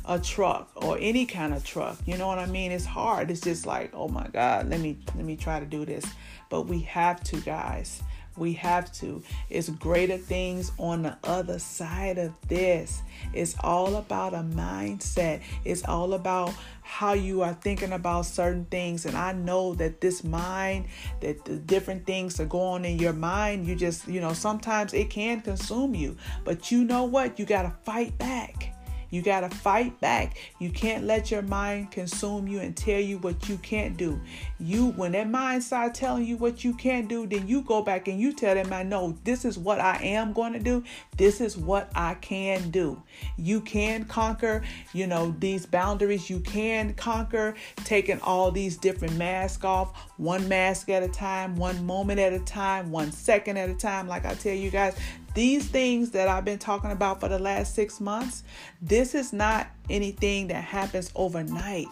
a 0.07 0.19
truck 0.19 0.71
or 0.75 0.97
any 0.99 1.25
kind 1.25 1.53
of 1.53 1.63
truck. 1.63 1.97
You 2.05 2.17
know 2.17 2.27
what 2.27 2.39
I 2.39 2.45
mean? 2.45 2.71
It's 2.71 2.85
hard. 2.85 3.31
It's 3.31 3.41
just 3.41 3.65
like, 3.65 3.91
oh 3.93 4.07
my 4.07 4.27
God, 4.27 4.69
let 4.69 4.79
me 4.79 4.97
let 5.15 5.25
me 5.25 5.35
try 5.35 5.59
to 5.59 5.65
do 5.65 5.85
this. 5.85 6.05
But 6.49 6.63
we 6.63 6.81
have 6.81 7.23
to, 7.25 7.37
guys. 7.41 8.01
We 8.37 8.53
have 8.53 8.91
to. 8.93 9.23
It's 9.49 9.69
greater 9.69 10.17
things 10.17 10.71
on 10.77 11.03
the 11.03 11.17
other 11.23 11.59
side 11.59 12.17
of 12.17 12.33
this. 12.47 13.01
It's 13.33 13.55
all 13.61 13.95
about 13.95 14.33
a 14.33 14.39
mindset. 14.39 15.41
It's 15.63 15.83
all 15.85 16.13
about 16.13 16.53
how 16.81 17.13
you 17.13 17.41
are 17.41 17.53
thinking 17.53 17.93
about 17.93 18.25
certain 18.25 18.65
things. 18.65 19.05
And 19.05 19.17
I 19.17 19.31
know 19.31 19.73
that 19.75 20.01
this 20.01 20.23
mind, 20.23 20.85
that 21.21 21.45
the 21.45 21.55
different 21.55 22.05
things 22.05 22.39
are 22.39 22.45
going 22.45 22.85
in 22.85 22.99
your 22.99 23.13
mind, 23.13 23.65
you 23.65 23.75
just, 23.75 24.07
you 24.07 24.21
know, 24.21 24.33
sometimes 24.33 24.93
it 24.93 25.09
can 25.09 25.41
consume 25.41 25.95
you. 25.95 26.17
But 26.43 26.71
you 26.71 26.83
know 26.83 27.05
what? 27.05 27.39
You 27.39 27.45
got 27.45 27.63
to 27.63 27.73
fight 27.83 28.17
back. 28.17 28.74
You 29.15 29.21
got 29.21 29.49
to 29.49 29.49
fight 29.49 29.97
back. 30.01 30.35
You 30.59 30.69
can't 30.69 31.05
let 31.05 31.31
your 31.31 31.41
mind 31.41 31.89
consume 31.89 32.49
you 32.49 32.59
and 32.59 32.75
tell 32.75 32.99
you 32.99 33.17
what 33.19 33.47
you 33.47 33.57
can't 33.59 33.95
do. 33.95 34.19
You 34.59 34.87
when 34.87 35.13
that 35.13 35.29
mind 35.29 35.63
starts 35.63 35.97
telling 35.97 36.25
you 36.25 36.35
what 36.35 36.65
you 36.65 36.73
can't 36.73 37.07
do, 37.07 37.25
then 37.25 37.47
you 37.47 37.61
go 37.61 37.81
back 37.81 38.09
and 38.09 38.19
you 38.19 38.33
tell 38.33 38.55
them, 38.55 38.73
I 38.73 38.83
know 38.83 39.17
this 39.23 39.45
is 39.45 39.57
what 39.57 39.79
I 39.79 40.03
am 40.03 40.33
going 40.33 40.51
to 40.51 40.59
do. 40.59 40.83
This 41.15 41.39
is 41.39 41.55
what 41.55 41.89
I 41.95 42.15
can 42.15 42.71
do. 42.71 43.01
You 43.37 43.61
can 43.61 44.03
conquer, 44.03 44.63
you 44.91 45.07
know, 45.07 45.33
these 45.39 45.65
boundaries. 45.65 46.29
You 46.29 46.41
can 46.41 46.93
conquer 46.95 47.55
taking 47.85 48.19
all 48.19 48.51
these 48.51 48.75
different 48.75 49.15
masks 49.15 49.63
off, 49.63 49.97
one 50.17 50.45
mask 50.49 50.89
at 50.89 51.03
a 51.03 51.07
time, 51.07 51.55
one 51.55 51.85
moment 51.85 52.19
at 52.19 52.33
a 52.33 52.39
time, 52.39 52.91
one 52.91 53.13
second 53.13 53.55
at 53.55 53.69
a 53.69 53.75
time. 53.75 54.09
Like 54.09 54.25
I 54.25 54.33
tell 54.33 54.53
you 54.53 54.71
guys, 54.71 54.97
these 55.35 55.67
things 55.67 56.11
that 56.11 56.27
I've 56.27 56.45
been 56.45 56.59
talking 56.59 56.91
about 56.91 57.19
for 57.19 57.29
the 57.29 57.37
last 57.37 57.75
six 57.75 58.01
months, 58.01 58.43
this 58.81 59.13
is 59.13 59.31
not 59.31 59.67
anything 59.89 60.47
that 60.47 60.63
happens 60.63 61.11
overnight. 61.13 61.87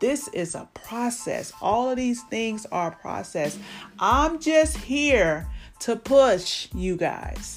This 0.00 0.28
is 0.28 0.54
a 0.54 0.68
process. 0.74 1.52
All 1.60 1.90
of 1.90 1.96
these 1.96 2.22
things 2.24 2.66
are 2.66 2.88
a 2.88 2.96
process. 2.96 3.58
I'm 3.98 4.40
just 4.40 4.76
here 4.76 5.48
to 5.80 5.96
push 5.96 6.68
you 6.74 6.96
guys. 6.96 7.56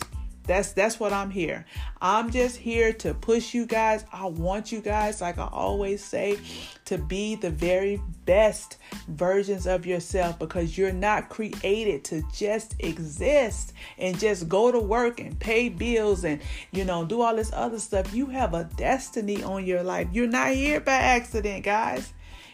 That's 0.49 0.71
that's 0.71 0.99
what 0.99 1.13
I'm 1.13 1.29
here. 1.29 1.63
I'm 2.01 2.31
just 2.31 2.57
here 2.57 2.91
to 2.93 3.13
push 3.13 3.53
you 3.53 3.67
guys. 3.67 4.03
I 4.11 4.25
want 4.25 4.71
you 4.71 4.81
guys, 4.81 5.21
like 5.21 5.37
I 5.37 5.47
always 5.51 6.03
say, 6.03 6.39
to 6.85 6.97
be 6.97 7.35
the 7.35 7.51
very 7.51 8.01
best 8.25 8.77
versions 9.09 9.67
of 9.67 9.85
yourself 9.85 10.39
because 10.39 10.75
you're 10.75 10.91
not 10.91 11.29
created 11.29 12.03
to 12.05 12.23
just 12.33 12.73
exist 12.79 13.73
and 13.99 14.17
just 14.17 14.49
go 14.49 14.71
to 14.71 14.79
work 14.79 15.19
and 15.19 15.39
pay 15.39 15.69
bills 15.69 16.23
and 16.23 16.41
you 16.71 16.83
know 16.83 17.05
do 17.05 17.21
all 17.21 17.35
this 17.35 17.53
other 17.53 17.77
stuff. 17.77 18.11
You 18.11 18.25
have 18.25 18.55
a 18.55 18.63
destiny 18.75 19.43
on 19.43 19.67
your 19.67 19.83
life. 19.83 20.07
You're 20.11 20.25
not 20.25 20.53
here 20.53 20.79
by 20.79 20.93
accident, 20.93 21.63
guys. 21.63 22.11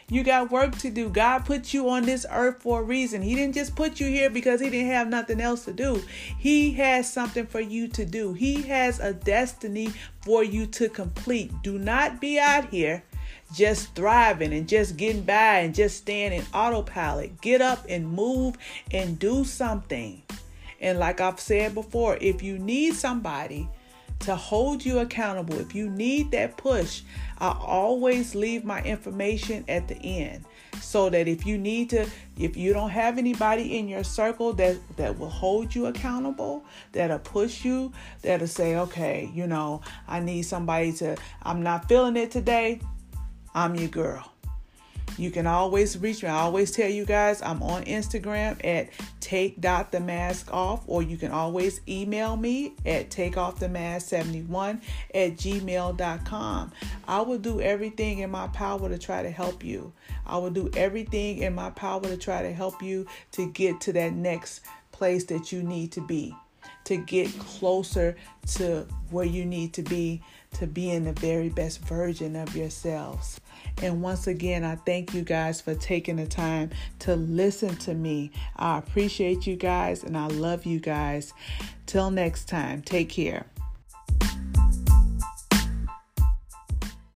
You 0.08 0.24
got 0.24 0.52
work 0.52 0.78
to 0.80 0.92
do. 0.92 1.10
God 1.10 1.46
put 1.46 1.74
you 1.74 1.90
on 1.90 2.04
this 2.04 2.28
earth 2.30 2.62
for 2.62 2.82
a 2.82 2.84
reason. 2.84 3.24
He 3.24 3.34
didn't 3.34 3.56
just 3.56 3.76
put 3.76 4.00
you 4.00 4.06
here 4.06 4.30
because 4.30 4.62
He 4.62 4.70
didn't 4.70 4.92
have 4.92 5.08
nothing 5.08 5.42
else 5.42 5.66
to 5.66 5.74
do. 5.74 6.04
He 6.38 6.74
has 6.74 7.12
something 7.12 7.48
for 7.48 7.60
you 7.60 7.88
to 7.90 8.06
do. 8.06 8.34
He 8.34 8.62
has 8.64 9.00
a 9.00 9.14
destiny 9.14 9.92
for 10.22 10.44
you 10.44 10.68
to 10.68 10.90
complete. 10.90 11.52
Do 11.64 11.80
not 11.80 12.22
be 12.22 12.38
out 12.38 12.70
here 12.70 13.04
just 13.54 13.96
thriving 13.96 14.54
and 14.54 14.68
just 14.68 14.98
getting 14.98 15.24
by 15.24 15.60
and 15.60 15.74
just 15.74 15.98
staying 15.98 16.34
in 16.34 16.46
autopilot. 16.54 17.42
Get 17.42 17.62
up 17.62 17.86
and 17.90 18.08
move 18.08 18.58
and 18.92 19.18
do 19.18 19.44
something. 19.44 20.22
And 20.82 21.00
like 21.00 21.20
I've 21.20 21.40
said 21.40 21.74
before, 21.74 22.18
if 22.22 22.44
you 22.44 22.60
need 22.60 22.94
somebody 22.94 23.68
to 24.26 24.36
hold 24.36 24.84
you 24.84 25.00
accountable. 25.00 25.60
If 25.60 25.74
you 25.74 25.90
need 25.90 26.32
that 26.32 26.58
push, 26.58 27.02
I 27.40 27.56
always 27.60 28.36
leave 28.36 28.64
my 28.64 28.82
information 28.84 29.66
at 29.68 29.88
the 29.88 29.96
end 29.96 30.46
so 30.82 31.10
that 31.10 31.28
if 31.28 31.46
you 31.46 31.58
need 31.58 31.90
to 31.90 32.06
if 32.38 32.58
you 32.58 32.74
don't 32.74 32.90
have 32.90 33.18
anybody 33.18 33.78
in 33.78 33.88
your 33.88 34.04
circle 34.04 34.54
that 34.54 34.78
that 34.98 35.18
will 35.18 35.30
hold 35.30 35.74
you 35.74 35.86
accountable 35.86 36.66
that'll 36.92 37.20
push 37.20 37.64
you 37.64 37.92
that'll 38.22 38.48
say 38.48 38.76
okay 38.76 39.30
you 39.34 39.48
know 39.48 39.82
i 40.08 40.20
need 40.20 40.42
somebody 40.42 40.92
to 40.92 41.16
i'm 41.44 41.64
not 41.64 41.88
feeling 41.88 42.18
it 42.18 42.30
today 42.30 42.80
i'm 43.54 43.74
your 43.76 43.88
girl 43.88 44.35
you 45.18 45.32
can 45.32 45.48
always 45.48 45.98
reach 45.98 46.24
me. 46.24 46.30
I 46.30 46.42
always 46.42 46.72
tell 46.72 46.90
you 46.90 47.06
guys 47.06 47.42
I'm 47.42 47.64
on 47.64 47.84
Instagram 47.86 48.60
at 48.64 48.90
take 49.20 49.62
dot 49.62 49.92
the 49.92 50.00
mask 50.00 50.54
off, 50.54 50.84
or 50.88 51.02
you 51.02 51.18
can 51.18 51.32
always 51.32 51.82
email 51.88 52.36
me 52.36 52.74
at 52.86 53.10
takeoffthemask71 53.10 54.82
at 55.14 55.32
gmail.com. 55.38 56.72
I 57.08 57.22
will 57.22 57.38
do 57.38 57.62
everything 57.62 58.20
in 58.20 58.30
my 58.30 58.48
power 58.50 58.90
to 58.90 58.98
try 58.98 59.24
to 59.24 59.32
help 59.32 59.64
you. 59.64 59.94
I 60.26 60.38
will 60.38 60.50
do 60.52 60.70
everything 60.76 61.40
in 61.40 61.56
my 61.56 61.70
power 61.70 62.02
to 62.02 62.18
try 62.18 62.42
to 62.42 62.52
help 62.52 62.82
you 62.82 63.06
to 63.34 63.50
get 63.52 63.82
to 63.82 63.94
that 63.94 64.14
next 64.14 64.62
place 64.92 65.26
that 65.26 65.52
you 65.52 65.62
need 65.62 65.92
to 65.94 66.02
be, 66.02 66.36
to 66.86 66.98
get 66.98 67.38
closer 67.40 68.16
to 68.56 68.88
where 69.12 69.26
you 69.26 69.46
need 69.46 69.74
to 69.74 69.82
be, 69.82 70.22
to 70.56 70.68
being 70.68 71.04
the 71.04 71.14
very 71.14 71.50
best 71.50 71.80
version 71.82 72.36
of 72.36 72.56
yourselves. 72.56 73.40
And 73.82 74.02
once 74.02 74.28
again, 74.28 74.64
I 74.64 74.76
thank 74.76 75.14
you 75.14 75.22
guys 75.22 75.62
for 75.62 75.76
taking 75.76 76.16
the 76.16 76.28
time 76.28 76.70
to 77.00 77.16
listen 77.16 77.76
to 77.78 77.94
me. 77.94 78.32
I 78.56 78.78
appreciate 78.78 79.46
you 79.46 79.56
guys 79.56 80.04
and 80.04 80.18
I 80.18 80.28
love 80.28 80.66
you 80.66 80.80
guys. 80.80 81.34
Till 81.86 82.10
next 82.10 82.48
time, 82.48 82.82
take 82.82 83.10
care. 83.10 83.46